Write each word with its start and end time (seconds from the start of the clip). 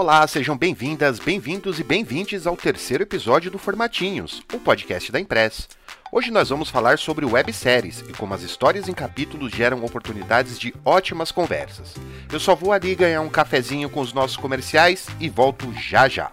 Olá, 0.00 0.24
sejam 0.28 0.56
bem-vindas, 0.56 1.18
bem-vindos 1.18 1.80
e 1.80 1.82
bem-vindes 1.82 2.46
ao 2.46 2.56
terceiro 2.56 3.02
episódio 3.02 3.50
do 3.50 3.58
Formatinhos, 3.58 4.44
o 4.54 4.60
podcast 4.60 5.10
da 5.10 5.18
Impress. 5.18 5.68
Hoje 6.12 6.30
nós 6.30 6.50
vamos 6.50 6.70
falar 6.70 7.00
sobre 7.00 7.26
webséries 7.26 8.04
e 8.08 8.12
como 8.12 8.32
as 8.32 8.42
histórias 8.42 8.88
em 8.88 8.92
capítulos 8.92 9.50
geram 9.50 9.84
oportunidades 9.84 10.56
de 10.56 10.72
ótimas 10.84 11.32
conversas. 11.32 11.96
Eu 12.32 12.38
só 12.38 12.54
vou 12.54 12.72
ali 12.72 12.94
ganhar 12.94 13.22
um 13.22 13.28
cafezinho 13.28 13.90
com 13.90 13.98
os 13.98 14.12
nossos 14.12 14.36
comerciais 14.36 15.08
e 15.18 15.28
volto 15.28 15.72
já 15.72 16.08
já. 16.08 16.30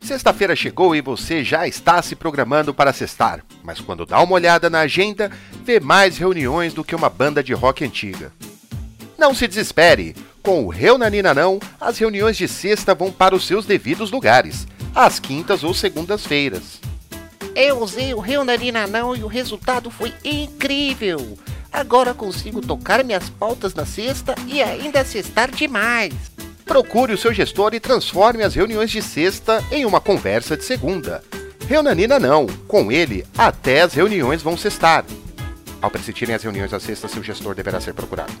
Sexta-feira 0.00 0.54
chegou 0.54 0.94
e 0.94 1.00
você 1.00 1.42
já 1.42 1.66
está 1.66 2.00
se 2.02 2.14
programando 2.14 2.72
para 2.72 2.92
sextar, 2.92 3.44
mas 3.64 3.80
quando 3.80 4.06
dá 4.06 4.22
uma 4.22 4.34
olhada 4.34 4.70
na 4.70 4.82
agenda, 4.82 5.28
vê 5.64 5.80
mais 5.80 6.18
reuniões 6.18 6.72
do 6.72 6.84
que 6.84 6.94
uma 6.94 7.10
banda 7.10 7.42
de 7.42 7.52
rock 7.52 7.84
antiga. 7.84 8.30
Não 9.24 9.34
se 9.34 9.48
desespere! 9.48 10.14
Com 10.42 10.66
o 10.66 10.68
Reunanina 10.68 11.32
Não, 11.32 11.58
as 11.80 11.96
reuniões 11.96 12.36
de 12.36 12.46
sexta 12.46 12.94
vão 12.94 13.10
para 13.10 13.34
os 13.34 13.46
seus 13.46 13.64
devidos 13.64 14.10
lugares, 14.10 14.66
às 14.94 15.18
quintas 15.18 15.64
ou 15.64 15.72
segundas-feiras. 15.72 16.78
Eu 17.56 17.80
usei 17.80 18.12
o 18.12 18.20
Reunanina 18.20 18.86
Não 18.86 19.16
e 19.16 19.24
o 19.24 19.26
resultado 19.26 19.90
foi 19.90 20.12
incrível! 20.22 21.38
Agora 21.72 22.12
consigo 22.12 22.60
tocar 22.60 23.02
minhas 23.02 23.30
pautas 23.30 23.72
na 23.72 23.86
sexta 23.86 24.34
e 24.46 24.62
ainda 24.62 25.02
sextar 25.06 25.50
demais! 25.50 26.12
Procure 26.66 27.14
o 27.14 27.18
seu 27.18 27.32
gestor 27.32 27.72
e 27.72 27.80
transforme 27.80 28.42
as 28.42 28.54
reuniões 28.54 28.90
de 28.90 29.00
sexta 29.00 29.64
em 29.72 29.86
uma 29.86 30.02
conversa 30.02 30.54
de 30.54 30.64
segunda. 30.64 31.24
Reunanina 31.66 32.18
não, 32.18 32.46
com 32.68 32.92
ele 32.92 33.24
até 33.38 33.80
as 33.80 33.94
reuniões 33.94 34.42
vão 34.42 34.54
sextar. 34.54 35.02
Ao 35.80 35.90
persistirem 35.90 36.34
as 36.34 36.42
reuniões 36.42 36.74
à 36.74 36.78
sexta, 36.78 37.08
seu 37.08 37.22
gestor 37.22 37.54
deverá 37.54 37.80
ser 37.80 37.94
procurado. 37.94 38.34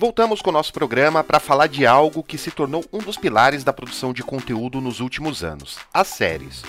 Voltamos 0.00 0.42
com 0.42 0.50
o 0.50 0.52
nosso 0.52 0.72
programa 0.72 1.22
para 1.22 1.38
falar 1.38 1.66
de 1.66 1.86
algo 1.86 2.22
que 2.22 2.38
se 2.38 2.50
tornou 2.50 2.84
um 2.92 2.98
dos 2.98 3.16
pilares 3.16 3.62
da 3.62 3.72
produção 3.72 4.12
de 4.12 4.22
conteúdo 4.22 4.80
nos 4.80 4.98
últimos 4.98 5.44
anos: 5.44 5.78
as 5.92 6.08
séries. 6.08 6.62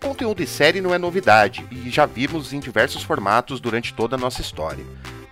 Conteúdo 0.00 0.38
de 0.38 0.46
série 0.46 0.80
não 0.80 0.94
é 0.94 0.98
novidade 0.98 1.66
e 1.70 1.90
já 1.90 2.06
vimos 2.06 2.52
em 2.52 2.60
diversos 2.60 3.02
formatos 3.02 3.60
durante 3.60 3.92
toda 3.92 4.16
a 4.16 4.18
nossa 4.18 4.40
história. 4.40 4.84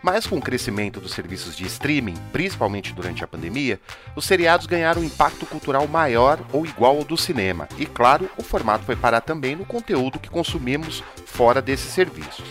Mas 0.04 0.26
com 0.26 0.36
o 0.36 0.42
crescimento 0.42 1.00
dos 1.00 1.12
serviços 1.12 1.56
de 1.56 1.64
streaming, 1.64 2.12
principalmente 2.30 2.92
durante 2.92 3.24
a 3.24 3.26
pandemia, 3.26 3.80
os 4.14 4.26
seriados 4.26 4.66
ganharam 4.66 5.00
um 5.00 5.04
impacto 5.06 5.46
cultural 5.46 5.88
maior 5.88 6.38
ou 6.52 6.66
igual 6.66 6.98
ao 6.98 7.04
do 7.04 7.16
cinema. 7.16 7.66
E 7.78 7.86
claro, 7.86 8.28
o 8.36 8.42
formato 8.42 8.84
foi 8.84 8.96
parar 8.96 9.22
também 9.22 9.56
no 9.56 9.64
conteúdo 9.64 10.18
que 10.18 10.28
consumimos 10.28 11.02
fora 11.24 11.62
desses 11.62 11.90
serviços. 11.90 12.44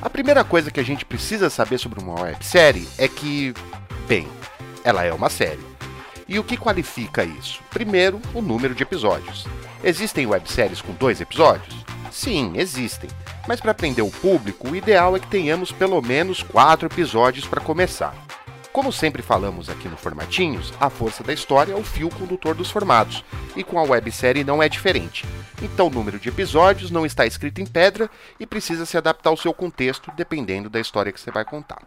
A 0.00 0.08
primeira 0.08 0.44
coisa 0.44 0.70
que 0.70 0.78
a 0.78 0.84
gente 0.84 1.04
precisa 1.04 1.50
saber 1.50 1.76
sobre 1.76 1.98
uma 1.98 2.20
websérie 2.20 2.86
é 2.96 3.08
que, 3.08 3.52
bem, 4.06 4.28
ela 4.84 5.02
é 5.02 5.12
uma 5.12 5.28
série. 5.28 5.66
E 6.28 6.38
o 6.38 6.44
que 6.44 6.56
qualifica 6.56 7.24
isso? 7.24 7.60
Primeiro, 7.70 8.22
o 8.32 8.40
número 8.40 8.76
de 8.76 8.84
episódios. 8.84 9.44
Existem 9.82 10.24
webséries 10.24 10.80
com 10.80 10.92
dois 10.92 11.20
episódios? 11.20 11.74
Sim, 12.12 12.52
existem. 12.54 13.10
Mas 13.46 13.60
para 13.60 13.74
prender 13.74 14.04
o 14.04 14.10
público, 14.10 14.68
o 14.68 14.76
ideal 14.76 15.16
é 15.16 15.20
que 15.20 15.26
tenhamos 15.26 15.72
pelo 15.72 16.00
menos 16.00 16.42
quatro 16.42 16.86
episódios 16.86 17.46
para 17.46 17.60
começar. 17.60 18.14
Como 18.72 18.92
sempre 18.92 19.20
falamos 19.20 19.68
aqui 19.68 19.88
no 19.88 19.96
Formatinhos, 19.96 20.72
a 20.80 20.88
força 20.88 21.24
da 21.24 21.32
história 21.32 21.72
é 21.72 21.76
o 21.76 21.82
fio 21.82 22.08
condutor 22.08 22.54
dos 22.54 22.70
formatos, 22.70 23.24
e 23.56 23.64
com 23.64 23.80
a 23.80 23.82
websérie 23.82 24.44
não 24.44 24.62
é 24.62 24.68
diferente. 24.68 25.26
Então 25.60 25.88
o 25.88 25.90
número 25.90 26.20
de 26.20 26.28
episódios 26.28 26.88
não 26.90 27.04
está 27.04 27.26
escrito 27.26 27.60
em 27.60 27.66
pedra 27.66 28.08
e 28.38 28.46
precisa 28.46 28.86
se 28.86 28.96
adaptar 28.96 29.30
ao 29.30 29.36
seu 29.36 29.52
contexto 29.52 30.12
dependendo 30.16 30.70
da 30.70 30.78
história 30.78 31.10
que 31.10 31.20
você 31.20 31.32
vai 31.32 31.44
contar. 31.44 31.82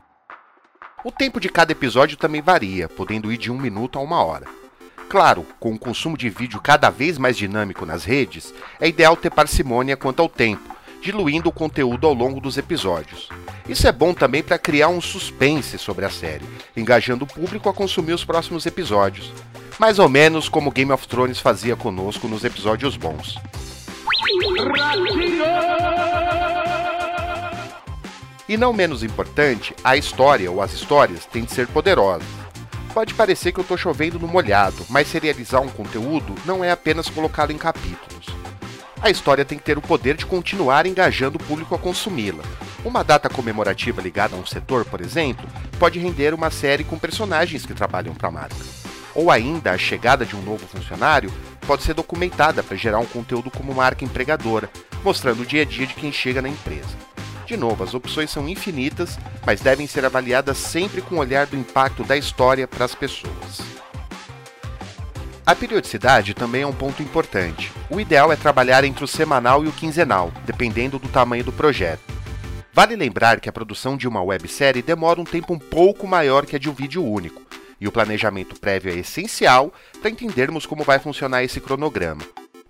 O 1.05 1.11
tempo 1.11 1.39
de 1.39 1.47
cada 1.47 1.71
episódio 1.71 2.17
também 2.17 2.41
varia, 2.41 2.89
podendo 2.89 3.31
ir 3.31 3.37
de 3.37 3.49
um 3.51 3.57
minuto 3.57 3.97
a 3.97 4.01
uma 4.01 4.21
hora. 4.21 4.45
Claro, 5.09 5.45
com 5.59 5.73
o 5.73 5.79
consumo 5.79 6.17
de 6.17 6.29
vídeo 6.29 6.59
cada 6.59 6.89
vez 6.89 7.17
mais 7.17 7.37
dinâmico 7.37 7.85
nas 7.85 8.03
redes, 8.03 8.53
é 8.79 8.87
ideal 8.87 9.15
ter 9.15 9.29
parcimônia 9.29 9.95
quanto 9.95 10.21
ao 10.21 10.27
tempo, 10.27 10.72
diluindo 11.03 11.49
o 11.49 11.51
conteúdo 11.51 12.07
ao 12.07 12.13
longo 12.13 12.39
dos 12.39 12.57
episódios. 12.57 13.27
Isso 13.67 13.85
é 13.85 13.91
bom 13.91 14.13
também 14.13 14.41
para 14.41 14.57
criar 14.57 14.87
um 14.87 15.01
suspense 15.01 15.77
sobre 15.77 16.05
a 16.05 16.09
série, 16.09 16.45
engajando 16.77 17.25
o 17.25 17.27
público 17.27 17.67
a 17.67 17.73
consumir 17.73 18.13
os 18.13 18.23
próximos 18.23 18.65
episódios. 18.65 19.33
Mais 19.77 19.99
ou 19.99 20.07
menos 20.07 20.47
como 20.47 20.71
Game 20.71 20.93
of 20.93 21.05
Thrones 21.05 21.39
fazia 21.39 21.75
conosco 21.75 22.29
nos 22.29 22.45
episódios 22.45 22.95
bons. 22.95 23.35
E 28.47 28.55
não 28.55 28.71
menos 28.71 29.03
importante, 29.03 29.75
a 29.83 29.97
história 29.97 30.49
ou 30.49 30.61
as 30.61 30.71
histórias 30.71 31.25
têm 31.25 31.43
de 31.43 31.51
ser 31.51 31.67
poderosas. 31.67 32.27
Pode 32.93 33.13
parecer 33.13 33.51
que 33.51 33.59
eu 33.59 33.63
estou 33.63 33.77
chovendo 33.77 34.19
no 34.19 34.27
molhado, 34.27 34.85
mas 34.89 35.07
serializar 35.07 35.61
um 35.61 35.69
conteúdo 35.69 36.33
não 36.45 36.63
é 36.63 36.71
apenas 36.71 37.09
colocá-lo 37.09 37.51
em 37.51 37.57
capítulos. 37.57 38.12
A 39.03 39.09
história 39.09 39.43
tem 39.43 39.57
que 39.57 39.65
ter 39.65 39.77
o 39.77 39.81
poder 39.81 40.15
de 40.15 40.25
continuar 40.25 40.85
engajando 40.85 41.35
o 41.35 41.43
público 41.43 41.75
a 41.75 41.77
consumi-la. 41.77 42.41
Uma 42.85 43.03
data 43.03 43.27
comemorativa 43.27 44.01
ligada 44.01 44.33
a 44.33 44.39
um 44.39 44.45
setor, 44.45 44.85
por 44.85 45.01
exemplo, 45.01 45.45
pode 45.77 45.99
render 45.99 46.33
uma 46.33 46.49
série 46.49 46.85
com 46.85 46.97
personagens 46.97 47.65
que 47.65 47.73
trabalham 47.73 48.15
para 48.15 48.29
a 48.29 48.31
marca. 48.31 48.55
Ou 49.13 49.29
ainda, 49.29 49.71
a 49.71 49.77
chegada 49.77 50.25
de 50.25 50.37
um 50.37 50.41
novo 50.41 50.65
funcionário 50.65 51.29
pode 51.67 51.83
ser 51.83 51.93
documentada 51.93 52.63
para 52.63 52.77
gerar 52.77 52.99
um 52.99 53.05
conteúdo 53.05 53.51
como 53.51 53.75
marca 53.75 54.05
empregadora, 54.05 54.69
mostrando 55.03 55.41
o 55.41 55.45
dia 55.45 55.63
a 55.63 55.65
dia 55.65 55.85
de 55.85 55.95
quem 55.95 56.09
chega 56.09 56.41
na 56.41 56.47
empresa. 56.47 56.95
De 57.45 57.57
novo, 57.57 57.83
as 57.83 57.93
opções 57.93 58.31
são 58.31 58.47
infinitas, 58.47 59.19
mas 59.45 59.59
devem 59.59 59.85
ser 59.85 60.05
avaliadas 60.05 60.57
sempre 60.57 61.01
com 61.01 61.15
o 61.15 61.19
olhar 61.19 61.45
do 61.45 61.57
impacto 61.57 62.05
da 62.05 62.15
história 62.15 62.65
para 62.65 62.85
as 62.85 62.95
pessoas. 62.95 63.72
A 65.45 65.53
periodicidade 65.53 66.33
também 66.33 66.61
é 66.61 66.67
um 66.67 66.71
ponto 66.71 67.03
importante. 67.03 67.69
O 67.89 67.99
ideal 67.99 68.31
é 68.31 68.35
trabalhar 68.35 68.85
entre 68.85 69.03
o 69.03 69.07
semanal 69.07 69.65
e 69.65 69.67
o 69.67 69.73
quinzenal, 69.73 70.31
dependendo 70.45 70.97
do 70.97 71.09
tamanho 71.09 71.43
do 71.43 71.51
projeto. 71.51 72.01
Vale 72.71 72.95
lembrar 72.95 73.41
que 73.41 73.49
a 73.49 73.51
produção 73.51 73.97
de 73.97 74.07
uma 74.07 74.23
websérie 74.23 74.81
demora 74.81 75.19
um 75.19 75.25
tempo 75.25 75.53
um 75.53 75.59
pouco 75.59 76.07
maior 76.07 76.45
que 76.45 76.55
a 76.55 76.59
de 76.59 76.69
um 76.69 76.73
vídeo 76.73 77.03
único, 77.03 77.41
e 77.79 77.85
o 77.87 77.91
planejamento 77.91 78.57
prévio 78.57 78.93
é 78.93 78.95
essencial 78.95 79.73
para 79.99 80.09
entendermos 80.09 80.65
como 80.65 80.81
vai 80.81 80.97
funcionar 80.97 81.43
esse 81.43 81.59
cronograma. 81.59 82.23